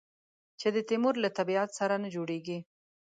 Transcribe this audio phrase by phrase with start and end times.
[0.59, 2.59] چې د تیمور له طبیعت سره نه جوړېږي.